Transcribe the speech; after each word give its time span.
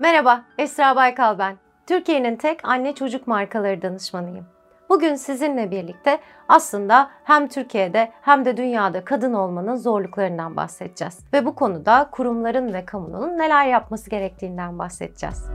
Merhaba, 0.00 0.42
Esra 0.58 0.96
Baykal 0.96 1.38
ben. 1.38 1.56
Türkiye'nin 1.86 2.36
tek 2.36 2.64
anne 2.64 2.94
çocuk 2.94 3.26
markaları 3.26 3.82
danışmanıyım. 3.82 4.46
Bugün 4.88 5.14
sizinle 5.14 5.70
birlikte 5.70 6.18
aslında 6.48 7.10
hem 7.24 7.48
Türkiye'de 7.48 8.12
hem 8.22 8.44
de 8.44 8.56
dünyada 8.56 9.04
kadın 9.04 9.32
olmanın 9.32 9.76
zorluklarından 9.76 10.56
bahsedeceğiz. 10.56 11.18
Ve 11.32 11.46
bu 11.46 11.54
konuda 11.54 12.08
kurumların 12.12 12.72
ve 12.72 12.84
kamunun 12.84 13.38
neler 13.38 13.66
yapması 13.66 14.10
gerektiğinden 14.10 14.78
bahsedeceğiz. 14.78 15.50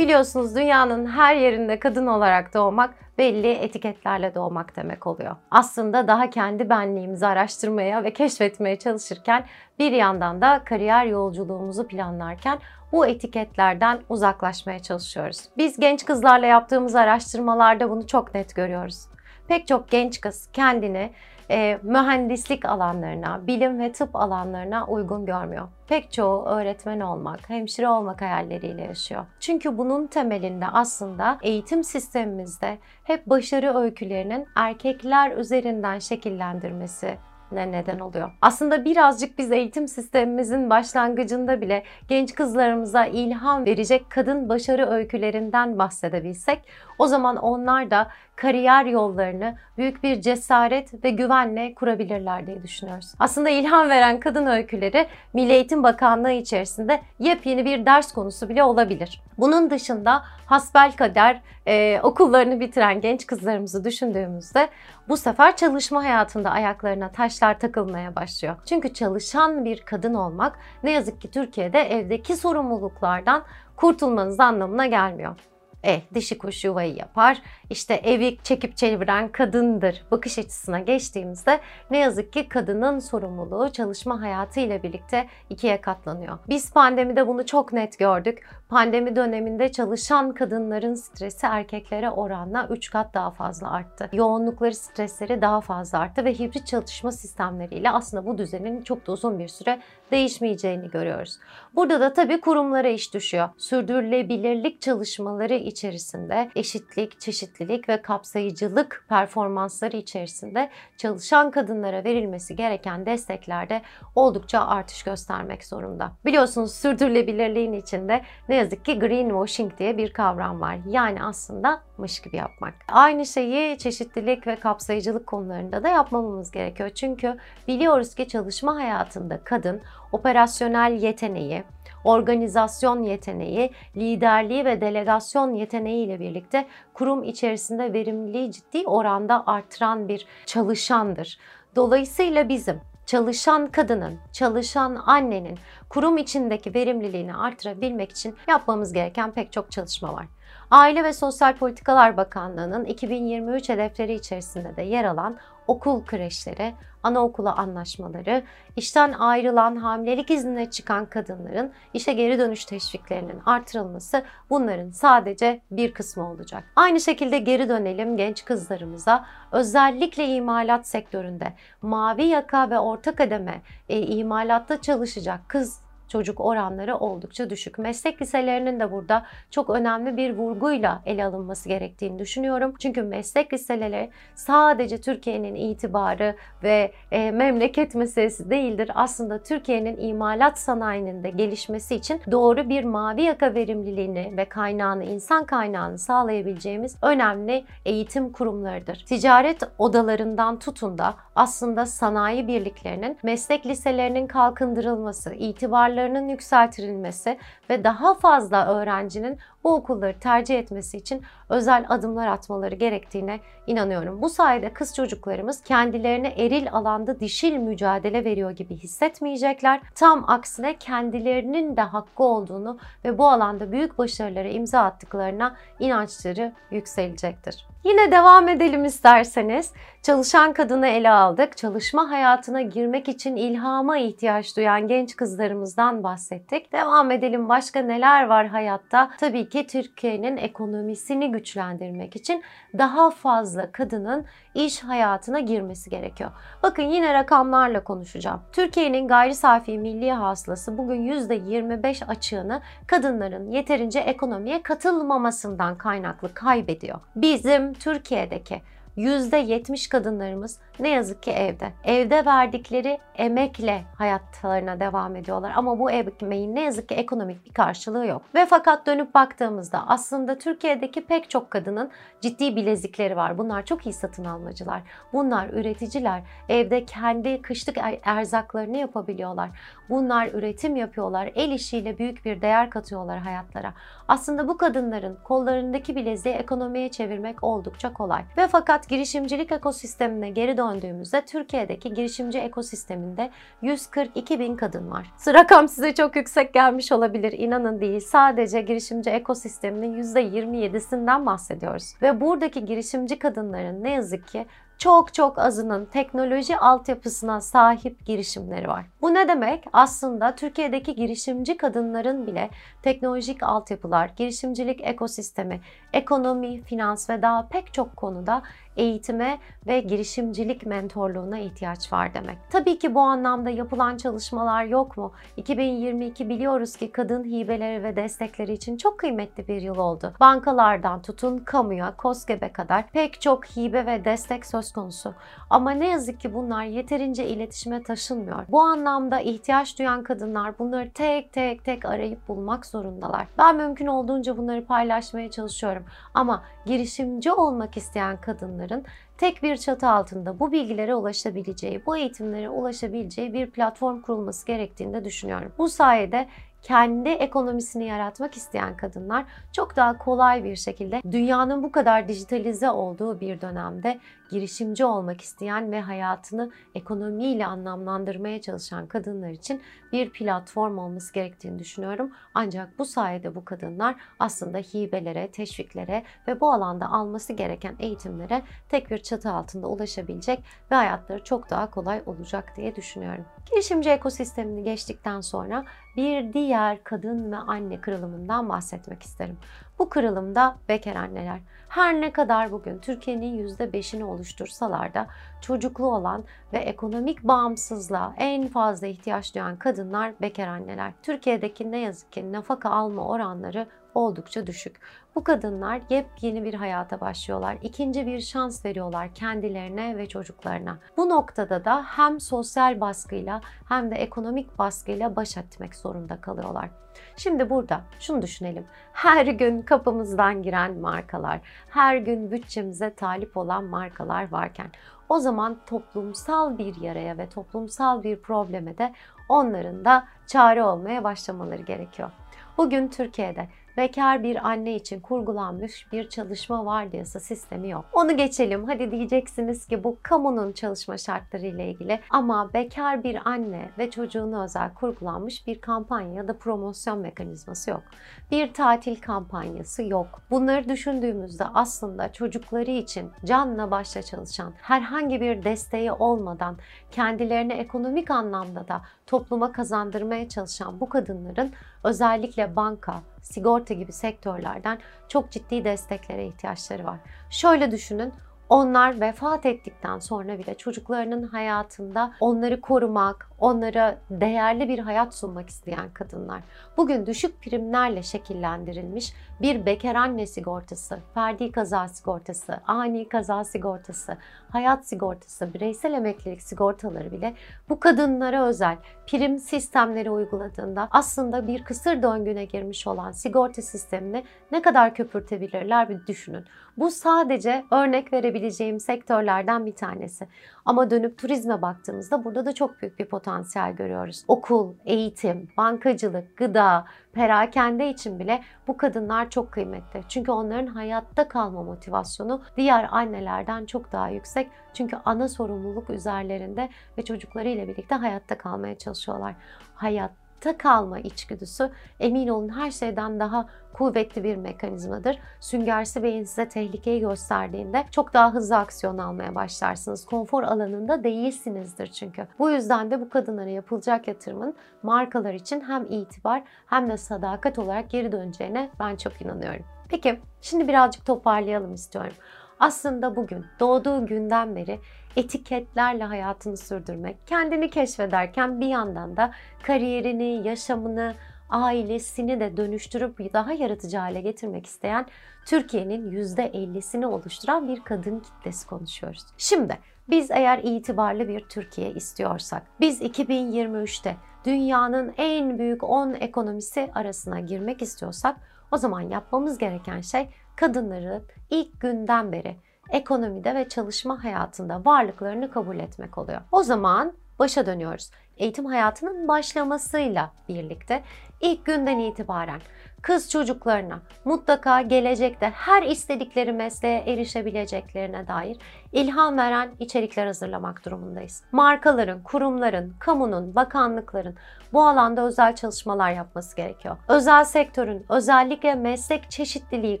Biliyorsunuz 0.00 0.56
dünyanın 0.56 1.06
her 1.06 1.36
yerinde 1.36 1.78
kadın 1.78 2.06
olarak 2.06 2.54
doğmak 2.54 2.94
belli 3.18 3.50
etiketlerle 3.50 4.34
doğmak 4.34 4.76
demek 4.76 5.06
oluyor. 5.06 5.36
Aslında 5.50 6.08
daha 6.08 6.30
kendi 6.30 6.70
benliğimizi 6.70 7.26
araştırmaya 7.26 8.04
ve 8.04 8.12
keşfetmeye 8.12 8.78
çalışırken 8.78 9.44
bir 9.78 9.92
yandan 9.92 10.40
da 10.40 10.62
kariyer 10.64 11.06
yolculuğumuzu 11.06 11.86
planlarken 11.88 12.58
bu 12.92 13.06
etiketlerden 13.06 14.00
uzaklaşmaya 14.08 14.78
çalışıyoruz. 14.78 15.44
Biz 15.56 15.80
genç 15.80 16.04
kızlarla 16.04 16.46
yaptığımız 16.46 16.94
araştırmalarda 16.94 17.90
bunu 17.90 18.06
çok 18.06 18.34
net 18.34 18.54
görüyoruz. 18.54 19.06
Pek 19.48 19.66
çok 19.66 19.90
genç 19.90 20.20
kız 20.20 20.48
kendini 20.52 21.10
e, 21.50 21.78
mühendislik 21.82 22.64
alanlarına, 22.64 23.46
bilim 23.46 23.78
ve 23.78 23.92
tıp 23.92 24.16
alanlarına 24.16 24.86
uygun 24.86 25.26
görmüyor. 25.26 25.68
Pek 25.88 26.12
çoğu 26.12 26.44
öğretmen 26.44 27.00
olmak, 27.00 27.50
hemşire 27.50 27.88
olmak 27.88 28.20
hayalleriyle 28.20 28.82
yaşıyor. 28.82 29.26
Çünkü 29.40 29.78
bunun 29.78 30.06
temelinde 30.06 30.66
aslında 30.66 31.38
eğitim 31.42 31.84
sistemimizde 31.84 32.78
hep 33.04 33.26
başarı 33.26 33.78
öykülerinin 33.78 34.46
erkekler 34.56 35.36
üzerinden 35.36 35.98
şekillendirmesi 35.98 37.18
ne 37.52 37.72
neden 37.72 37.98
oluyor. 37.98 38.30
Aslında 38.42 38.84
birazcık 38.84 39.38
biz 39.38 39.52
eğitim 39.52 39.88
sistemimizin 39.88 40.70
başlangıcında 40.70 41.60
bile 41.60 41.82
genç 42.08 42.34
kızlarımıza 42.34 43.06
ilham 43.06 43.66
verecek 43.66 44.10
kadın 44.10 44.48
başarı 44.48 44.86
öykülerinden 44.86 45.78
bahsedebilsek 45.78 46.62
o 47.00 47.06
zaman 47.06 47.36
onlar 47.36 47.90
da 47.90 48.08
kariyer 48.36 48.84
yollarını 48.84 49.54
büyük 49.78 50.02
bir 50.02 50.20
cesaret 50.20 51.04
ve 51.04 51.10
güvenle 51.10 51.74
kurabilirler 51.74 52.46
diye 52.46 52.62
düşünüyoruz. 52.62 53.14
Aslında 53.18 53.50
ilham 53.50 53.88
veren 53.88 54.20
kadın 54.20 54.46
öyküleri 54.46 55.06
Milli 55.32 55.52
Eğitim 55.52 55.82
Bakanlığı 55.82 56.30
içerisinde 56.30 57.00
yepyeni 57.18 57.64
bir 57.64 57.86
ders 57.86 58.12
konusu 58.12 58.48
bile 58.48 58.62
olabilir. 58.62 59.22
Bunun 59.38 59.70
dışında 59.70 60.22
hasbelkader 60.46 61.40
e, 61.66 62.00
okullarını 62.02 62.60
bitiren 62.60 63.00
genç 63.00 63.26
kızlarımızı 63.26 63.84
düşündüğümüzde 63.84 64.68
bu 65.08 65.16
sefer 65.16 65.56
çalışma 65.56 66.04
hayatında 66.04 66.50
ayaklarına 66.50 67.08
taşlar 67.12 67.58
takılmaya 67.58 68.16
başlıyor. 68.16 68.56
Çünkü 68.66 68.94
çalışan 68.94 69.64
bir 69.64 69.80
kadın 69.80 70.14
olmak 70.14 70.58
ne 70.82 70.90
yazık 70.90 71.20
ki 71.20 71.30
Türkiye'de 71.30 71.80
evdeki 71.80 72.36
sorumluluklardan 72.36 73.42
kurtulmanız 73.76 74.40
anlamına 74.40 74.86
gelmiyor. 74.86 75.49
E, 75.84 76.02
dişi 76.14 76.38
kuş 76.38 76.64
yuvayı 76.64 76.94
yapar. 76.96 77.42
İşte 77.70 77.94
evi 77.94 78.38
çekip 78.42 78.76
çeviren 78.76 79.28
kadındır 79.28 80.02
bakış 80.10 80.38
açısına 80.38 80.80
geçtiğimizde 80.80 81.60
ne 81.90 81.98
yazık 81.98 82.32
ki 82.32 82.48
kadının 82.48 82.98
sorumluluğu 82.98 83.72
çalışma 83.72 84.20
hayatı 84.20 84.60
ile 84.60 84.82
birlikte 84.82 85.26
ikiye 85.50 85.80
katlanıyor. 85.80 86.38
Biz 86.48 86.72
pandemide 86.72 87.26
bunu 87.26 87.46
çok 87.46 87.72
net 87.72 87.98
gördük. 87.98 88.46
Pandemi 88.68 89.16
döneminde 89.16 89.72
çalışan 89.72 90.34
kadınların 90.34 90.94
stresi 90.94 91.46
erkeklere 91.46 92.10
oranla 92.10 92.68
3 92.70 92.90
kat 92.90 93.14
daha 93.14 93.30
fazla 93.30 93.70
arttı. 93.70 94.08
Yoğunlukları, 94.12 94.74
stresleri 94.74 95.42
daha 95.42 95.60
fazla 95.60 95.98
arttı 95.98 96.24
ve 96.24 96.38
hibrit 96.38 96.66
çalışma 96.66 97.12
sistemleriyle 97.12 97.90
aslında 97.90 98.26
bu 98.26 98.38
düzenin 98.38 98.82
çok 98.82 99.06
da 99.06 99.12
uzun 99.12 99.38
bir 99.38 99.48
süre 99.48 99.80
değişmeyeceğini 100.10 100.90
görüyoruz. 100.90 101.38
Burada 101.74 102.00
da 102.00 102.12
tabii 102.12 102.40
kurumlara 102.40 102.88
iş 102.88 103.14
düşüyor. 103.14 103.48
Sürdürülebilirlik 103.58 104.80
çalışmaları 104.80 105.54
içerisinde 105.70 106.50
eşitlik, 106.56 107.20
çeşitlilik 107.20 107.88
ve 107.88 108.02
kapsayıcılık 108.02 109.04
performansları 109.08 109.96
içerisinde 109.96 110.70
çalışan 110.96 111.50
kadınlara 111.50 112.04
verilmesi 112.04 112.56
gereken 112.56 113.06
desteklerde 113.06 113.82
oldukça 114.14 114.66
artış 114.66 115.02
göstermek 115.02 115.64
zorunda. 115.64 116.12
Biliyorsunuz 116.24 116.74
sürdürülebilirliğin 116.74 117.72
içinde 117.72 118.22
ne 118.48 118.54
yazık 118.54 118.84
ki 118.84 118.98
greenwashing 118.98 119.78
diye 119.78 119.96
bir 119.96 120.12
kavram 120.12 120.60
var. 120.60 120.78
Yani 120.88 121.22
aslında 121.22 121.82
mış 121.98 122.20
gibi 122.20 122.36
yapmak. 122.36 122.74
Aynı 122.88 123.26
şeyi 123.26 123.78
çeşitlilik 123.78 124.46
ve 124.46 124.56
kapsayıcılık 124.56 125.26
konularında 125.26 125.82
da 125.82 125.88
yapmamamız 125.88 126.50
gerekiyor. 126.50 126.90
Çünkü 126.90 127.36
biliyoruz 127.68 128.14
ki 128.14 128.28
çalışma 128.28 128.74
hayatında 128.74 129.44
kadın 129.44 129.82
operasyonel 130.12 130.92
yeteneği, 130.92 131.64
organizasyon 132.04 133.02
yeteneği, 133.02 133.70
liderliği 133.96 134.64
ve 134.64 134.80
delegasyon 134.80 135.54
yeteneği 135.54 136.06
ile 136.06 136.20
birlikte 136.20 136.66
kurum 136.94 137.24
içerisinde 137.24 137.92
verimliliği 137.92 138.52
ciddi 138.52 138.86
oranda 138.86 139.42
artıran 139.46 140.08
bir 140.08 140.26
çalışandır. 140.46 141.38
Dolayısıyla 141.76 142.48
bizim 142.48 142.80
çalışan 143.06 143.66
kadının, 143.66 144.18
çalışan 144.32 145.02
annenin 145.06 145.58
kurum 145.88 146.18
içindeki 146.18 146.74
verimliliğini 146.74 147.34
artırabilmek 147.36 148.10
için 148.10 148.36
yapmamız 148.48 148.92
gereken 148.92 149.30
pek 149.30 149.52
çok 149.52 149.70
çalışma 149.70 150.12
var. 150.12 150.26
Aile 150.70 151.04
ve 151.04 151.12
Sosyal 151.12 151.56
Politikalar 151.56 152.16
Bakanlığı'nın 152.16 152.84
2023 152.84 153.68
hedefleri 153.68 154.14
içerisinde 154.14 154.76
de 154.76 154.82
yer 154.82 155.04
alan 155.04 155.36
okul 155.66 156.04
kreşleri, 156.04 156.74
anaokulu 157.02 157.48
anlaşmaları, 157.48 158.42
işten 158.76 159.12
ayrılan 159.12 159.76
hamilelik 159.76 160.30
iznine 160.30 160.70
çıkan 160.70 161.06
kadınların 161.06 161.72
işe 161.94 162.12
geri 162.12 162.38
dönüş 162.38 162.64
teşviklerinin 162.64 163.40
artırılması 163.46 164.24
bunların 164.50 164.90
sadece 164.90 165.60
bir 165.70 165.94
kısmı 165.94 166.30
olacak. 166.30 166.64
Aynı 166.76 167.00
şekilde 167.00 167.38
geri 167.38 167.68
dönelim 167.68 168.16
genç 168.16 168.44
kızlarımıza 168.44 169.24
özellikle 169.52 170.26
imalat 170.26 170.86
sektöründe 170.86 171.52
mavi 171.82 172.24
yaka 172.24 172.70
ve 172.70 172.78
orta 172.78 173.14
kademe 173.14 173.62
e, 173.88 174.00
imalatta 174.00 174.80
çalışacak 174.80 175.40
kız 175.48 175.89
çocuk 176.10 176.40
oranları 176.40 176.96
oldukça 176.96 177.50
düşük. 177.50 177.78
Meslek 177.78 178.22
liselerinin 178.22 178.80
de 178.80 178.92
burada 178.92 179.26
çok 179.50 179.70
önemli 179.70 180.16
bir 180.16 180.36
vurguyla 180.36 181.02
ele 181.06 181.24
alınması 181.24 181.68
gerektiğini 181.68 182.18
düşünüyorum. 182.18 182.74
Çünkü 182.78 183.02
meslek 183.02 183.52
liseleri 183.52 184.10
sadece 184.34 185.00
Türkiye'nin 185.00 185.54
itibarı 185.54 186.36
ve 186.62 186.92
e, 187.12 187.30
memleket 187.30 187.94
meselesi 187.94 188.50
değildir. 188.50 188.90
Aslında 188.94 189.42
Türkiye'nin 189.42 189.96
imalat 189.96 190.58
sanayinin 190.58 191.24
de 191.24 191.30
gelişmesi 191.30 191.94
için 191.94 192.20
doğru 192.30 192.68
bir 192.68 192.84
mavi 192.84 193.22
yaka 193.22 193.54
verimliliğini 193.54 194.34
ve 194.36 194.44
kaynağını, 194.44 195.04
insan 195.04 195.44
kaynağını 195.44 195.98
sağlayabileceğimiz 195.98 196.96
önemli 197.02 197.64
eğitim 197.84 198.32
kurumlarıdır. 198.32 199.04
Ticaret 199.08 199.62
odalarından 199.78 200.58
tutun 200.58 200.98
da 200.98 201.14
aslında 201.34 201.86
sanayi 201.86 202.48
birliklerinin 202.48 203.18
meslek 203.22 203.66
liselerinin 203.66 204.26
kalkındırılması, 204.26 205.34
itibarlı 205.34 205.99
başarılarının 206.00 206.28
yükseltilmesi 206.28 207.38
ve 207.70 207.84
daha 207.84 208.14
fazla 208.14 208.74
öğrencinin 208.74 209.38
bu 209.64 209.74
okulları 209.74 210.18
tercih 210.18 210.58
etmesi 210.58 210.96
için 210.96 211.22
özel 211.48 211.84
adımlar 211.88 212.28
atmaları 212.28 212.74
gerektiğine 212.74 213.40
inanıyorum. 213.66 214.22
Bu 214.22 214.28
sayede 214.28 214.72
kız 214.72 214.94
çocuklarımız 214.94 215.62
kendilerine 215.62 216.28
eril 216.28 216.72
alanda 216.72 217.20
dişil 217.20 217.52
mücadele 217.52 218.24
veriyor 218.24 218.50
gibi 218.50 218.76
hissetmeyecekler. 218.76 219.80
Tam 219.94 220.24
aksine 220.30 220.76
kendilerinin 220.76 221.76
de 221.76 221.82
hakkı 221.82 222.22
olduğunu 222.22 222.78
ve 223.04 223.18
bu 223.18 223.28
alanda 223.28 223.72
büyük 223.72 223.98
başarılara 223.98 224.48
imza 224.48 224.80
attıklarına 224.80 225.56
inançları 225.78 226.52
yükselecektir. 226.70 227.70
Yine 227.84 228.12
devam 228.12 228.48
edelim 228.48 228.84
isterseniz. 228.84 229.72
Çalışan 230.02 230.52
kadını 230.52 230.86
ele 230.86 231.10
aldık. 231.10 231.56
Çalışma 231.56 232.10
hayatına 232.10 232.62
girmek 232.62 233.08
için 233.08 233.36
ilhama 233.36 233.98
ihtiyaç 233.98 234.56
duyan 234.56 234.88
genç 234.88 235.16
kızlarımızdan 235.16 236.02
bahsettik. 236.02 236.72
Devam 236.72 237.10
edelim 237.10 237.48
başka 237.48 237.80
neler 237.80 238.26
var 238.26 238.46
hayatta? 238.46 239.10
Tabii 239.20 239.48
ki 239.50 239.66
Türkiye'nin 239.66 240.36
ekonomisini 240.36 241.32
güçlendirmek 241.32 242.16
için 242.16 242.42
daha 242.78 243.10
fazla 243.10 243.72
kadının 243.72 244.24
iş 244.54 244.82
hayatına 244.82 245.40
girmesi 245.40 245.90
gerekiyor. 245.90 246.30
Bakın 246.62 246.82
yine 246.82 247.14
rakamlarla 247.14 247.84
konuşacağım. 247.84 248.42
Türkiye'nin 248.52 249.08
gayri 249.08 249.34
safi 249.34 249.78
milli 249.78 250.12
hasılası 250.12 250.78
bugün 250.78 251.12
%25 251.12 252.06
açığını 252.06 252.60
kadınların 252.86 253.50
yeterince 253.50 254.00
ekonomiye 254.00 254.62
katılmamasından 254.62 255.78
kaynaklı 255.78 256.34
kaybediyor. 256.34 257.00
Bizim 257.16 257.74
Türkiye'deki 257.74 258.62
%70 258.96 259.88
kadınlarımız 259.88 260.58
ne 260.80 260.88
yazık 260.88 261.22
ki 261.22 261.30
evde. 261.30 261.72
Evde 261.84 262.24
verdikleri 262.24 262.98
emekle 263.14 263.82
hayatlarına 263.98 264.80
devam 264.80 265.16
ediyorlar 265.16 265.52
ama 265.56 265.78
bu 265.78 265.90
emeğin 265.90 266.54
ne 266.54 266.62
yazık 266.62 266.88
ki 266.88 266.94
ekonomik 266.94 267.46
bir 267.46 267.52
karşılığı 267.52 268.06
yok. 268.06 268.22
Ve 268.34 268.46
fakat 268.46 268.86
dönüp 268.86 269.14
baktığımızda 269.14 269.84
aslında 269.88 270.38
Türkiye'deki 270.38 271.06
pek 271.06 271.30
çok 271.30 271.50
kadının 271.50 271.90
ciddi 272.20 272.56
bilezikleri 272.56 273.16
var. 273.16 273.38
Bunlar 273.38 273.64
çok 273.64 273.86
iyi 273.86 273.92
satın 273.92 274.24
almacılar. 274.24 274.82
Bunlar 275.12 275.48
üreticiler. 275.48 276.22
Evde 276.48 276.84
kendi 276.84 277.42
kışlık 277.42 277.78
er-, 277.78 277.98
erzaklarını 278.04 278.76
yapabiliyorlar. 278.76 279.50
Bunlar 279.90 280.28
üretim 280.28 280.76
yapıyorlar. 280.76 281.30
El 281.34 281.50
işiyle 281.50 281.98
büyük 281.98 282.24
bir 282.24 282.42
değer 282.42 282.70
katıyorlar 282.70 283.18
hayatlara. 283.18 283.74
Aslında 284.08 284.48
bu 284.48 284.56
kadınların 284.56 285.18
kollarındaki 285.24 285.96
bileziği 285.96 286.34
ekonomiye 286.34 286.90
çevirmek 286.90 287.44
oldukça 287.44 287.92
kolay. 287.92 288.24
Ve 288.36 288.48
fakat 288.48 288.88
girişimcilik 288.88 289.52
ekosistemine 289.52 290.30
geri 290.30 290.56
döndüğümüzde 290.70 291.24
Türkiye'deki 291.24 291.94
girişimci 291.94 292.38
ekosisteminde 292.38 293.30
142 293.62 294.40
bin 294.40 294.56
kadın 294.56 294.90
var. 294.90 295.06
Rakam 295.26 295.68
size 295.68 295.94
çok 295.94 296.16
yüksek 296.16 296.54
gelmiş 296.54 296.92
olabilir. 296.92 297.32
İnanın 297.32 297.80
değil. 297.80 298.00
Sadece 298.00 298.60
girişimci 298.60 299.10
ekosisteminin 299.10 300.02
%27'sinden 300.02 301.26
bahsediyoruz. 301.26 301.94
Ve 302.02 302.20
buradaki 302.20 302.64
girişimci 302.64 303.18
kadınların 303.18 303.84
ne 303.84 303.90
yazık 303.90 304.28
ki 304.28 304.46
çok 304.80 305.14
çok 305.14 305.38
azının 305.38 305.84
teknoloji 305.84 306.56
altyapısına 306.56 307.40
sahip 307.40 308.06
girişimleri 308.06 308.68
var. 308.68 308.86
Bu 309.02 309.14
ne 309.14 309.28
demek? 309.28 309.64
Aslında 309.72 310.34
Türkiye'deki 310.34 310.94
girişimci 310.94 311.56
kadınların 311.56 312.26
bile 312.26 312.50
teknolojik 312.82 313.42
altyapılar, 313.42 314.10
girişimcilik 314.16 314.80
ekosistemi, 314.80 315.60
ekonomi, 315.92 316.62
finans 316.62 317.10
ve 317.10 317.22
daha 317.22 317.48
pek 317.48 317.74
çok 317.74 317.96
konuda 317.96 318.42
eğitime 318.76 319.38
ve 319.66 319.80
girişimcilik 319.80 320.66
mentorluğuna 320.66 321.38
ihtiyaç 321.38 321.92
var 321.92 322.14
demek. 322.14 322.38
Tabii 322.50 322.78
ki 322.78 322.94
bu 322.94 323.00
anlamda 323.00 323.50
yapılan 323.50 323.96
çalışmalar 323.96 324.64
yok 324.64 324.96
mu? 324.96 325.12
2022 325.36 326.28
biliyoruz 326.28 326.76
ki 326.76 326.92
kadın 326.92 327.24
hibeleri 327.24 327.82
ve 327.82 327.96
destekleri 327.96 328.52
için 328.52 328.76
çok 328.76 328.98
kıymetli 328.98 329.48
bir 329.48 329.62
yıl 329.62 329.76
oldu. 329.76 330.12
Bankalardan 330.20 331.02
tutun 331.02 331.38
kamuya, 331.38 331.96
KOSGEB'e 331.96 332.52
kadar 332.52 332.88
pek 332.88 333.20
çok 333.20 333.44
hibe 333.44 333.86
ve 333.86 334.04
destek 334.04 334.46
söz 334.46 334.69
konusu. 334.72 335.14
Ama 335.50 335.70
ne 335.70 335.88
yazık 335.88 336.20
ki 336.20 336.34
bunlar 336.34 336.64
yeterince 336.64 337.26
iletişime 337.26 337.82
taşınmıyor. 337.82 338.44
Bu 338.48 338.60
anlamda 338.60 339.20
ihtiyaç 339.20 339.78
duyan 339.78 340.02
kadınlar 340.02 340.58
bunları 340.58 340.90
tek 340.90 341.32
tek 341.32 341.64
tek 341.64 341.84
arayıp 341.84 342.28
bulmak 342.28 342.66
zorundalar. 342.66 343.26
Ben 343.38 343.56
mümkün 343.56 343.86
olduğunca 343.86 344.36
bunları 344.36 344.64
paylaşmaya 344.64 345.30
çalışıyorum. 345.30 345.84
Ama 346.14 346.42
girişimci 346.66 347.32
olmak 347.32 347.76
isteyen 347.76 348.16
kadınların 348.20 348.84
tek 349.18 349.42
bir 349.42 349.56
çatı 349.56 349.88
altında 349.88 350.40
bu 350.40 350.52
bilgilere 350.52 350.94
ulaşabileceği, 350.94 351.86
bu 351.86 351.96
eğitimlere 351.96 352.48
ulaşabileceği 352.48 353.32
bir 353.32 353.50
platform 353.50 354.00
kurulması 354.00 354.46
gerektiğini 354.46 354.94
de 354.94 355.04
düşünüyorum. 355.04 355.52
Bu 355.58 355.68
sayede 355.68 356.28
kendi 356.62 357.08
ekonomisini 357.08 357.84
yaratmak 357.84 358.36
isteyen 358.36 358.76
kadınlar 358.76 359.24
çok 359.52 359.76
daha 359.76 359.98
kolay 359.98 360.44
bir 360.44 360.56
şekilde 360.56 361.02
dünyanın 361.12 361.62
bu 361.62 361.72
kadar 361.72 362.08
dijitalize 362.08 362.70
olduğu 362.70 363.20
bir 363.20 363.40
dönemde 363.40 363.98
girişimci 364.30 364.84
olmak 364.84 365.20
isteyen 365.20 365.72
ve 365.72 365.80
hayatını 365.80 366.50
ekonomiyle 366.74 367.46
anlamlandırmaya 367.46 368.40
çalışan 368.40 368.86
kadınlar 368.86 369.30
için 369.30 369.62
bir 369.92 370.10
platform 370.10 370.78
olması 370.78 371.12
gerektiğini 371.12 371.58
düşünüyorum. 371.58 372.10
Ancak 372.34 372.78
bu 372.78 372.84
sayede 372.84 373.34
bu 373.34 373.44
kadınlar 373.44 373.96
aslında 374.18 374.58
hibelere, 374.58 375.30
teşviklere 375.30 376.04
ve 376.28 376.40
bu 376.40 376.52
alanda 376.52 376.86
alması 376.86 377.32
gereken 377.32 377.76
eğitimlere 377.78 378.42
tek 378.68 378.90
bir 378.90 378.98
çatı 378.98 379.30
altında 379.30 379.66
ulaşabilecek 379.66 380.44
ve 380.70 380.74
hayatları 380.74 381.24
çok 381.24 381.50
daha 381.50 381.70
kolay 381.70 382.02
olacak 382.06 382.52
diye 382.56 382.76
düşünüyorum. 382.76 383.24
Girişimci 383.50 383.90
ekosistemini 383.90 384.64
geçtikten 384.64 385.20
sonra 385.20 385.64
bir 385.96 386.32
diğer 386.32 386.84
kadın 386.84 387.32
ve 387.32 387.36
anne 387.36 387.80
kırılımından 387.80 388.48
bahsetmek 388.48 389.02
isterim. 389.02 389.38
Bu 389.80 389.88
kırılımda 389.88 390.56
bekar 390.68 390.96
anneler. 390.96 391.40
Her 391.68 392.00
ne 392.00 392.12
kadar 392.12 392.52
bugün 392.52 392.78
Türkiye'nin 392.78 393.48
%5'ini 393.48 394.04
oluştursalar 394.04 394.94
da 394.94 395.06
çocuklu 395.40 395.86
olan 395.86 396.24
ve 396.52 396.58
ekonomik 396.58 397.24
bağımsızlığa 397.24 398.14
en 398.16 398.48
fazla 398.48 398.86
ihtiyaç 398.86 399.34
duyan 399.34 399.56
kadınlar 399.56 400.12
bekar 400.20 400.46
anneler. 400.46 400.92
Türkiye'deki 401.02 401.72
ne 401.72 401.78
yazık 401.78 402.12
ki 402.12 402.32
nafaka 402.32 402.70
alma 402.70 403.08
oranları 403.08 403.66
oldukça 403.94 404.46
düşük. 404.46 404.80
Bu 405.14 405.24
kadınlar 405.24 405.80
yepyeni 405.90 406.44
bir 406.44 406.54
hayata 406.54 407.00
başlıyorlar. 407.00 407.58
İkinci 407.62 408.06
bir 408.06 408.20
şans 408.20 408.64
veriyorlar 408.64 409.14
kendilerine 409.14 409.96
ve 409.96 410.08
çocuklarına. 410.08 410.78
Bu 410.96 411.08
noktada 411.08 411.64
da 411.64 411.82
hem 411.86 412.20
sosyal 412.20 412.80
baskıyla 412.80 413.40
hem 413.68 413.90
de 413.90 413.94
ekonomik 413.94 414.58
baskıyla 414.58 415.16
baş 415.16 415.36
etmek 415.36 415.74
zorunda 415.74 416.20
kalıyorlar. 416.20 416.70
Şimdi 417.16 417.50
burada 417.50 417.80
şunu 418.00 418.22
düşünelim. 418.22 418.66
Her 418.92 419.26
gün 419.26 419.62
kapımızdan 419.62 420.42
giren 420.42 420.78
markalar, 420.78 421.40
her 421.70 421.96
gün 421.96 422.30
bütçemize 422.30 422.94
talip 422.94 423.36
olan 423.36 423.64
markalar 423.64 424.32
varken 424.32 424.66
o 425.08 425.18
zaman 425.18 425.56
toplumsal 425.66 426.58
bir 426.58 426.80
yaraya 426.80 427.18
ve 427.18 427.28
toplumsal 427.28 428.02
bir 428.02 428.16
probleme 428.16 428.78
de 428.78 428.92
onların 429.28 429.84
da 429.84 430.04
çare 430.26 430.62
olmaya 430.64 431.04
başlamaları 431.04 431.62
gerekiyor. 431.62 432.10
Bugün 432.58 432.88
Türkiye'de 432.88 433.48
bekar 433.76 434.22
bir 434.22 434.48
anne 434.48 434.74
için 434.74 435.00
kurgulanmış 435.00 435.92
bir 435.92 436.08
çalışma 436.08 436.66
vardiyası 436.66 437.20
sistemi 437.20 437.70
yok. 437.70 437.84
Onu 437.92 438.16
geçelim. 438.16 438.64
Hadi 438.64 438.90
diyeceksiniz 438.90 439.66
ki 439.66 439.84
bu 439.84 439.98
kamunun 440.02 440.52
çalışma 440.52 440.98
şartları 440.98 441.46
ile 441.46 441.70
ilgili 441.70 442.00
ama 442.10 442.50
bekar 442.54 443.04
bir 443.04 443.28
anne 443.28 443.70
ve 443.78 443.90
çocuğuna 443.90 444.44
özel 444.44 444.74
kurgulanmış 444.74 445.46
bir 445.46 445.60
kampanya 445.60 446.14
ya 446.14 446.28
da 446.28 446.38
promosyon 446.38 446.98
mekanizması 446.98 447.70
yok. 447.70 447.82
Bir 448.30 448.54
tatil 448.54 449.00
kampanyası 449.00 449.82
yok. 449.82 450.22
Bunları 450.30 450.68
düşündüğümüzde 450.68 451.44
aslında 451.54 452.12
çocukları 452.12 452.70
için 452.70 453.10
canla 453.24 453.70
başla 453.70 454.02
çalışan, 454.02 454.52
herhangi 454.62 455.20
bir 455.20 455.44
desteği 455.44 455.92
olmadan 455.92 456.56
kendilerini 456.90 457.52
ekonomik 457.52 458.10
anlamda 458.10 458.68
da 458.68 458.82
topluma 459.10 459.52
kazandırmaya 459.52 460.28
çalışan 460.28 460.80
bu 460.80 460.88
kadınların 460.88 461.52
özellikle 461.84 462.56
banka, 462.56 463.02
sigorta 463.22 463.74
gibi 463.74 463.92
sektörlerden 463.92 464.78
çok 465.08 465.30
ciddi 465.30 465.64
desteklere 465.64 466.26
ihtiyaçları 466.26 466.84
var. 466.84 466.98
Şöyle 467.30 467.70
düşünün, 467.70 468.12
onlar 468.48 469.00
vefat 469.00 469.46
ettikten 469.46 469.98
sonra 469.98 470.38
bile 470.38 470.54
çocuklarının 470.54 471.22
hayatında 471.22 472.12
onları 472.20 472.60
korumak, 472.60 473.30
onlara 473.38 473.98
değerli 474.10 474.68
bir 474.68 474.78
hayat 474.78 475.14
sunmak 475.14 475.48
isteyen 475.48 475.90
kadınlar. 475.94 476.42
Bugün 476.76 477.06
düşük 477.06 477.42
primlerle 477.42 478.02
şekillendirilmiş 478.02 479.12
bir 479.40 479.66
bekar 479.66 479.94
anne 479.94 480.26
sigortası, 480.26 480.98
ferdi 481.14 481.52
kaza 481.52 481.88
sigortası, 481.88 482.60
ani 482.66 483.08
kaza 483.08 483.44
sigortası, 483.44 484.16
hayat 484.52 484.86
sigortası, 484.88 485.54
bireysel 485.54 485.92
emeklilik 485.92 486.42
sigortaları 486.42 487.12
bile 487.12 487.34
bu 487.68 487.80
kadınlara 487.80 488.46
özel 488.46 488.76
prim 489.06 489.38
sistemleri 489.38 490.10
uyguladığında 490.10 490.88
aslında 490.90 491.46
bir 491.46 491.64
kısır 491.64 492.02
döngüne 492.02 492.44
girmiş 492.44 492.86
olan 492.86 493.12
sigorta 493.12 493.62
sistemini 493.62 494.24
ne 494.52 494.62
kadar 494.62 494.94
köpürtebilirler 494.94 495.88
bir 495.88 496.06
düşünün. 496.06 496.44
Bu 496.76 496.90
sadece 496.90 497.64
örnek 497.70 498.12
verebileceğim 498.12 498.80
sektörlerden 498.80 499.66
bir 499.66 499.74
tanesi. 499.74 500.28
Ama 500.64 500.90
dönüp 500.90 501.18
turizme 501.18 501.62
baktığımızda 501.62 502.24
burada 502.24 502.46
da 502.46 502.52
çok 502.52 502.82
büyük 502.82 502.98
bir 502.98 503.04
potansiyel 503.04 503.72
görüyoruz. 503.72 504.24
Okul, 504.28 504.74
eğitim, 504.84 505.48
bankacılık, 505.56 506.36
gıda, 506.36 506.84
perakende 507.12 507.90
için 507.90 508.18
bile 508.18 508.42
bu 508.66 508.76
kadınlar 508.76 509.30
çok 509.30 509.52
kıymetli. 509.52 510.02
Çünkü 510.08 510.32
onların 510.32 510.66
hayatta 510.66 511.28
kalma 511.28 511.62
motivasyonu 511.62 512.42
diğer 512.56 512.88
annelerden 512.90 513.66
çok 513.66 513.92
daha 513.92 514.08
yüksek. 514.08 514.50
Çünkü 514.74 514.96
ana 515.04 515.28
sorumluluk 515.28 515.90
üzerlerinde 515.90 516.68
ve 516.98 517.04
çocuklarıyla 517.04 517.68
birlikte 517.68 517.94
hayatta 517.94 518.38
kalmaya 518.38 518.78
çalışıyorlar. 518.78 519.34
Hayat 519.74 520.12
hayatta 520.44 520.58
kalma 520.58 520.98
içgüdüsü 520.98 521.70
emin 522.00 522.28
olun 522.28 522.48
her 522.48 522.70
şeyden 522.70 523.20
daha 523.20 523.46
kuvvetli 523.72 524.24
bir 524.24 524.36
mekanizmadır. 524.36 525.18
Süngersi 525.40 526.02
beyin 526.02 526.24
size 526.24 526.48
tehlikeyi 526.48 527.00
gösterdiğinde 527.00 527.84
çok 527.90 528.14
daha 528.14 528.34
hızlı 528.34 528.56
aksiyon 528.56 528.98
almaya 528.98 529.34
başlarsınız. 529.34 530.04
Konfor 530.04 530.42
alanında 530.42 531.04
değilsinizdir 531.04 531.86
çünkü. 531.86 532.26
Bu 532.38 532.50
yüzden 532.50 532.90
de 532.90 533.00
bu 533.00 533.08
kadınlara 533.08 533.50
yapılacak 533.50 534.08
yatırımın 534.08 534.54
markalar 534.82 535.34
için 535.34 535.60
hem 535.60 535.86
itibar 535.90 536.42
hem 536.66 536.90
de 536.90 536.96
sadakat 536.96 537.58
olarak 537.58 537.90
geri 537.90 538.12
döneceğine 538.12 538.70
ben 538.80 538.96
çok 538.96 539.22
inanıyorum. 539.22 539.64
Peki 539.88 540.20
şimdi 540.40 540.68
birazcık 540.68 541.06
toparlayalım 541.06 541.74
istiyorum. 541.74 542.16
Aslında 542.60 543.16
bugün 543.16 543.46
doğduğu 543.60 544.06
günden 544.06 544.56
beri 544.56 544.78
etiketlerle 545.16 546.04
hayatını 546.04 546.56
sürdürmek, 546.56 547.16
kendini 547.26 547.70
keşfederken 547.70 548.60
bir 548.60 548.68
yandan 548.68 549.16
da 549.16 549.32
kariyerini, 549.62 550.48
yaşamını, 550.48 551.14
ailesini 551.50 552.40
de 552.40 552.56
dönüştürüp 552.56 553.34
daha 553.34 553.52
yaratıcı 553.52 553.98
hale 553.98 554.20
getirmek 554.20 554.66
isteyen 554.66 555.06
Türkiye'nin 555.46 556.10
%50'sini 556.10 557.06
oluşturan 557.06 557.68
bir 557.68 557.80
kadın 557.80 558.20
kitlesi 558.20 558.66
konuşuyoruz. 558.66 559.26
Şimdi 559.38 559.78
Biz 560.10 560.30
eğer 560.30 560.58
itibarlı 560.58 561.28
bir 561.28 561.40
Türkiye 561.40 561.90
istiyorsak, 561.90 562.62
biz 562.80 563.02
2023'te 563.02 564.16
dünyanın 564.44 565.14
en 565.16 565.58
büyük 565.58 565.84
10 565.84 566.14
ekonomisi 566.14 566.90
arasına 566.94 567.40
girmek 567.40 567.82
istiyorsak 567.82 568.36
o 568.72 568.76
zaman 568.76 569.00
yapmamız 569.00 569.58
gereken 569.58 570.00
şey 570.00 570.28
kadınların 570.56 571.22
ilk 571.50 571.80
günden 571.80 572.32
beri 572.32 572.56
ekonomide 572.92 573.54
ve 573.54 573.68
çalışma 573.68 574.24
hayatında 574.24 574.84
varlıklarını 574.84 575.50
kabul 575.50 575.78
etmek 575.78 576.18
oluyor. 576.18 576.40
O 576.52 576.62
zaman 576.62 577.12
başa 577.38 577.66
dönüyoruz. 577.66 578.10
Eğitim 578.36 578.64
hayatının 578.64 579.28
başlamasıyla 579.28 580.32
birlikte 580.48 581.02
ilk 581.40 581.64
günden 581.64 581.98
itibaren 581.98 582.60
kız 583.02 583.30
çocuklarına 583.30 584.00
mutlaka 584.24 584.82
gelecekte 584.82 585.50
her 585.50 585.82
istedikleri 585.82 586.52
mesleğe 586.52 586.98
erişebileceklerine 587.06 588.28
dair 588.28 588.56
ilham 588.92 589.38
veren 589.38 589.70
içerikler 589.78 590.26
hazırlamak 590.26 590.84
durumundayız. 590.84 591.42
Markaların, 591.52 592.22
kurumların, 592.22 592.94
kamunun, 592.98 593.54
bakanlıkların 593.54 594.34
bu 594.72 594.86
alanda 594.86 595.26
özel 595.26 595.56
çalışmalar 595.56 596.12
yapması 596.12 596.56
gerekiyor. 596.56 596.96
Özel 597.08 597.44
sektörün 597.44 598.06
özellikle 598.08 598.74
meslek 598.74 599.30
çeşitliliği 599.30 600.00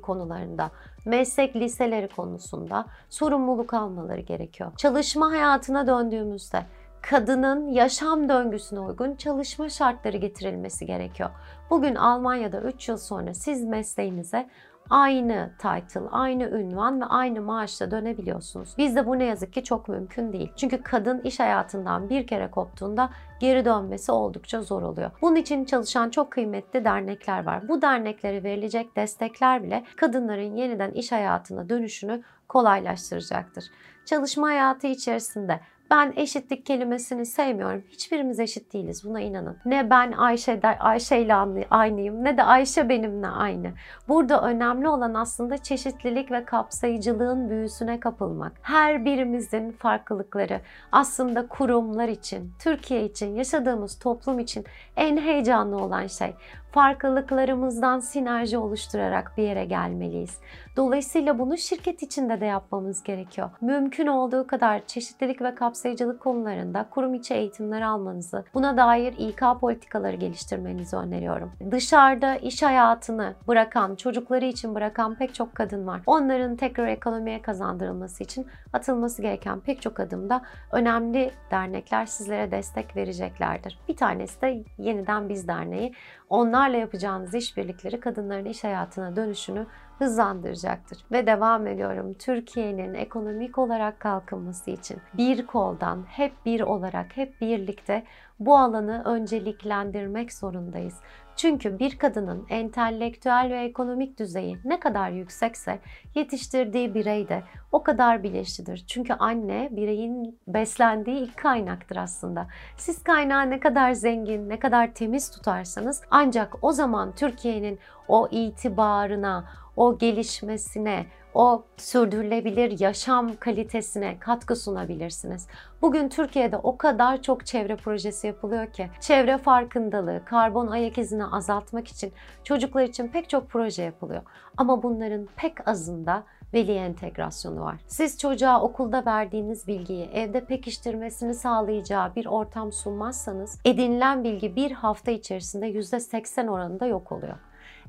konularında 0.00 0.70
meslek 1.04 1.56
liseleri 1.56 2.08
konusunda 2.08 2.86
sorumluluk 3.08 3.74
almaları 3.74 4.20
gerekiyor. 4.20 4.72
Çalışma 4.76 5.30
hayatına 5.30 5.86
döndüğümüzde 5.86 6.66
kadının 7.02 7.68
yaşam 7.68 8.28
döngüsüne 8.28 8.80
uygun 8.80 9.14
çalışma 9.14 9.68
şartları 9.68 10.16
getirilmesi 10.16 10.86
gerekiyor. 10.86 11.30
Bugün 11.70 11.94
Almanya'da 11.94 12.60
3 12.60 12.88
yıl 12.88 12.96
sonra 12.96 13.34
siz 13.34 13.64
mesleğinize 13.64 14.48
aynı 14.90 15.50
title, 15.58 16.08
aynı 16.10 16.44
ünvan 16.44 17.00
ve 17.00 17.04
aynı 17.04 17.40
maaşla 17.40 17.90
dönebiliyorsunuz. 17.90 18.74
Bizde 18.78 19.06
bu 19.06 19.18
ne 19.18 19.24
yazık 19.24 19.52
ki 19.52 19.64
çok 19.64 19.88
mümkün 19.88 20.32
değil. 20.32 20.52
Çünkü 20.56 20.82
kadın 20.82 21.20
iş 21.20 21.40
hayatından 21.40 22.10
bir 22.10 22.26
kere 22.26 22.50
koptuğunda 22.50 23.10
geri 23.40 23.64
dönmesi 23.64 24.12
oldukça 24.12 24.62
zor 24.62 24.82
oluyor. 24.82 25.10
Bunun 25.22 25.36
için 25.36 25.64
çalışan 25.64 26.10
çok 26.10 26.30
kıymetli 26.30 26.84
dernekler 26.84 27.44
var. 27.46 27.68
Bu 27.68 27.82
derneklere 27.82 28.42
verilecek 28.42 28.96
destekler 28.96 29.62
bile 29.62 29.84
kadınların 29.96 30.56
yeniden 30.56 30.90
iş 30.90 31.12
hayatına 31.12 31.68
dönüşünü 31.68 32.22
kolaylaştıracaktır. 32.48 33.64
Çalışma 34.04 34.48
hayatı 34.48 34.86
içerisinde 34.86 35.60
ben 35.90 36.12
eşitlik 36.16 36.66
kelimesini 36.66 37.26
sevmiyorum. 37.26 37.82
Hiçbirimiz 37.90 38.40
eşit 38.40 38.72
değiliz 38.72 39.04
buna 39.04 39.20
inanın. 39.20 39.56
Ne 39.64 39.90
ben 39.90 40.12
Ayşe 40.12 40.60
Ayşe 40.80 41.18
ile 41.18 41.34
aynıyım 41.70 42.24
ne 42.24 42.36
de 42.36 42.42
Ayşe 42.42 42.88
benimle 42.88 43.26
aynı. 43.26 43.72
Burada 44.08 44.42
önemli 44.42 44.88
olan 44.88 45.14
aslında 45.14 45.58
çeşitlilik 45.58 46.30
ve 46.30 46.44
kapsayıcılığın 46.44 47.50
büyüsüne 47.50 48.00
kapılmak. 48.00 48.52
Her 48.62 49.04
birimizin 49.04 49.70
farklılıkları 49.70 50.60
aslında 50.92 51.46
kurumlar 51.48 52.08
için, 52.08 52.52
Türkiye 52.58 53.04
için, 53.04 53.34
yaşadığımız 53.34 53.98
toplum 53.98 54.38
için 54.38 54.64
en 54.96 55.16
heyecanlı 55.16 55.76
olan 55.76 56.06
şey 56.06 56.34
farklılıklarımızdan 56.72 58.00
sinerji 58.00 58.58
oluşturarak 58.58 59.32
bir 59.36 59.42
yere 59.42 59.64
gelmeliyiz. 59.64 60.38
Dolayısıyla 60.76 61.38
bunu 61.38 61.56
şirket 61.56 62.02
içinde 62.02 62.40
de 62.40 62.46
yapmamız 62.46 63.02
gerekiyor. 63.02 63.50
Mümkün 63.60 64.06
olduğu 64.06 64.46
kadar 64.46 64.86
çeşitlilik 64.86 65.42
ve 65.42 65.54
kapsayıcılık 65.80 66.20
konularında 66.20 66.86
kurum 66.90 67.14
içi 67.14 67.34
eğitimler 67.34 67.82
almanızı, 67.82 68.44
buna 68.54 68.76
dair 68.76 69.14
İK 69.18 69.42
politikaları 69.60 70.16
geliştirmenizi 70.16 70.96
öneriyorum. 70.96 71.52
Dışarıda 71.70 72.36
iş 72.36 72.62
hayatını 72.62 73.34
bırakan, 73.48 73.94
çocukları 73.94 74.44
için 74.44 74.74
bırakan 74.74 75.14
pek 75.14 75.34
çok 75.34 75.54
kadın 75.54 75.86
var. 75.86 76.00
Onların 76.06 76.56
tekrar 76.56 76.86
ekonomiye 76.86 77.42
kazandırılması 77.42 78.24
için 78.24 78.46
atılması 78.72 79.22
gereken 79.22 79.60
pek 79.60 79.82
çok 79.82 80.00
adımda 80.00 80.42
önemli 80.72 81.30
dernekler 81.50 82.06
sizlere 82.06 82.50
destek 82.50 82.96
vereceklerdir. 82.96 83.78
Bir 83.88 83.96
tanesi 83.96 84.40
de 84.40 84.64
Yeniden 84.78 85.28
Biz 85.28 85.48
Derneği. 85.48 85.94
Onlarla 86.28 86.76
yapacağınız 86.76 87.34
işbirlikleri 87.34 88.00
kadınların 88.00 88.44
iş 88.44 88.64
hayatına 88.64 89.16
dönüşünü 89.16 89.66
hızlandıracaktır. 90.00 90.98
Ve 91.12 91.26
devam 91.26 91.66
ediyorum. 91.66 92.14
Türkiye'nin 92.14 92.94
ekonomik 92.94 93.58
olarak 93.58 94.00
kalkınması 94.00 94.70
için 94.70 94.98
bir 95.14 95.46
koldan 95.46 96.04
hep 96.08 96.32
bir 96.46 96.60
olarak 96.60 97.16
hep 97.16 97.40
birlikte 97.40 98.04
bu 98.38 98.58
alanı 98.58 99.02
önceliklendirmek 99.04 100.32
zorundayız. 100.32 100.94
Çünkü 101.36 101.78
bir 101.78 101.98
kadının 101.98 102.46
entelektüel 102.48 103.48
ve 103.50 103.64
ekonomik 103.64 104.18
düzeyi 104.18 104.58
ne 104.64 104.80
kadar 104.80 105.10
yüksekse 105.10 105.78
yetiştirdiği 106.14 106.94
birey 106.94 107.28
de 107.28 107.42
o 107.72 107.82
kadar 107.82 108.22
bilinçlidir. 108.22 108.84
Çünkü 108.86 109.12
anne 109.12 109.68
bireyin 109.72 110.38
beslendiği 110.46 111.16
ilk 111.16 111.36
kaynaktır 111.36 111.96
aslında. 111.96 112.46
Siz 112.76 113.02
kaynağı 113.02 113.50
ne 113.50 113.60
kadar 113.60 113.92
zengin, 113.92 114.48
ne 114.48 114.58
kadar 114.58 114.94
temiz 114.94 115.30
tutarsanız 115.30 116.02
ancak 116.10 116.64
o 116.64 116.72
zaman 116.72 117.14
Türkiye'nin 117.14 117.78
o 118.08 118.28
itibarına, 118.30 119.44
o 119.76 119.98
gelişmesine, 119.98 121.06
o 121.34 121.64
sürdürülebilir 121.76 122.80
yaşam 122.80 123.36
kalitesine 123.36 124.18
katkı 124.18 124.56
sunabilirsiniz. 124.56 125.46
Bugün 125.82 126.08
Türkiye'de 126.08 126.56
o 126.56 126.76
kadar 126.76 127.22
çok 127.22 127.46
çevre 127.46 127.76
projesi 127.76 128.26
yapılıyor 128.26 128.66
ki 128.66 128.90
çevre 129.00 129.38
farkındalığı, 129.38 130.22
karbon 130.24 130.66
ayak 130.66 130.98
izini 130.98 131.26
azaltmak 131.26 131.88
için 131.88 132.12
çocuklar 132.44 132.82
için 132.82 133.08
pek 133.08 133.28
çok 133.28 133.48
proje 133.48 133.82
yapılıyor. 133.82 134.22
Ama 134.56 134.82
bunların 134.82 135.28
pek 135.36 135.68
azında 135.68 136.24
veli 136.54 136.72
entegrasyonu 136.72 137.60
var. 137.60 137.80
Siz 137.86 138.18
çocuğa 138.18 138.60
okulda 138.60 139.04
verdiğiniz 139.06 139.66
bilgiyi 139.66 140.06
evde 140.06 140.44
pekiştirmesini 140.44 141.34
sağlayacağı 141.34 142.14
bir 142.14 142.26
ortam 142.26 142.72
sunmazsanız 142.72 143.58
edinilen 143.64 144.24
bilgi 144.24 144.56
bir 144.56 144.70
hafta 144.70 145.10
içerisinde 145.10 145.66
%80 145.66 146.50
oranında 146.50 146.86
yok 146.86 147.12
oluyor. 147.12 147.36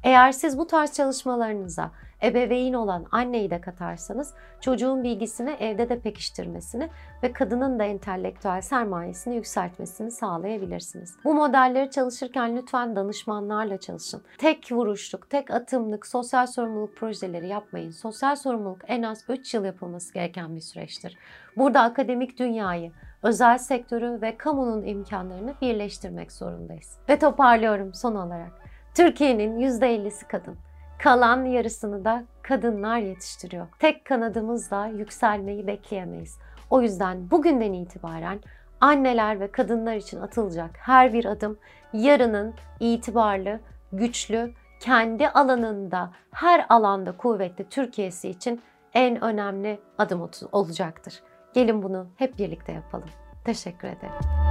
Eğer 0.04 0.32
siz 0.32 0.58
bu 0.58 0.68
tarz 0.68 0.94
çalışmalarınıza 0.94 1.92
ebeveyn 2.24 2.74
olan 2.74 3.06
anneyi 3.12 3.50
de 3.50 3.62
katarsanız 3.62 4.34
çocuğun 4.62 5.04
bilgisini 5.04 5.52
evde 5.52 5.90
de 5.90 6.00
pekiştirmesini 6.00 6.90
ve 7.24 7.34
kadının 7.34 7.80
da 7.80 7.84
entelektüel 7.84 8.62
sermayesini 8.62 9.36
yükseltmesini 9.36 10.12
sağlayabilirsiniz. 10.12 11.16
Bu 11.24 11.34
modelleri 11.34 11.92
çalışırken 11.92 12.58
lütfen 12.58 12.96
danışmanlarla 12.96 13.78
çalışın. 13.78 14.22
Tek 14.38 14.72
vuruşluk, 14.72 15.30
tek 15.30 15.52
atımlık 15.52 16.08
sosyal 16.08 16.48
sorumluluk 16.48 16.96
projeleri 16.96 17.48
yapmayın. 17.48 17.92
Sosyal 17.92 18.36
sorumluluk 18.36 18.82
en 18.88 19.04
az 19.04 19.24
3 19.30 19.54
yıl 19.54 19.66
yapılması 19.66 20.14
gereken 20.14 20.56
bir 20.56 20.62
süreçtir. 20.62 21.18
Burada 21.58 21.82
akademik 21.82 22.40
dünyayı, 22.40 22.92
özel 23.24 23.58
sektörü 23.58 24.22
ve 24.22 24.38
kamunun 24.38 24.86
imkanlarını 24.86 25.54
birleştirmek 25.62 26.32
zorundayız. 26.32 26.98
Ve 27.10 27.20
toparlıyorum 27.20 27.94
son 27.94 28.16
olarak. 28.16 28.61
Türkiye'nin 28.96 29.60
%50'si 29.60 30.28
kadın. 30.28 30.58
Kalan 31.00 31.46
yarısını 31.46 32.06
da 32.06 32.24
kadınlar 32.42 32.98
yetiştiriyor. 32.98 33.68
Tek 33.80 34.06
kanadımızla 34.06 34.88
yükselmeyi 34.88 35.68
bekleyemeyiz. 35.68 36.40
O 36.70 36.82
yüzden 36.82 37.32
bugünden 37.32 37.74
itibaren 37.74 38.40
anneler 38.82 39.40
ve 39.40 39.52
kadınlar 39.52 39.96
için 39.96 40.22
atılacak 40.22 40.72
her 40.74 41.14
bir 41.14 41.26
adım 41.26 41.58
yarının 41.94 42.54
itibarlı, 42.80 43.60
güçlü, 43.94 44.54
kendi 44.80 45.30
alanında, 45.30 46.12
her 46.32 46.66
alanda 46.70 47.18
kuvvetli 47.18 47.70
Türkiye'si 47.70 48.30
için 48.30 48.62
en 48.94 49.24
önemli 49.24 49.80
adım 49.98 50.30
olacaktır. 50.52 51.22
Gelin 51.54 51.84
bunu 51.84 52.08
hep 52.16 52.38
birlikte 52.40 52.72
yapalım. 52.72 53.10
Teşekkür 53.46 53.88
ederim. 53.88 54.51